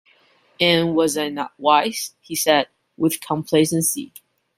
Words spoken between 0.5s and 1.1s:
"And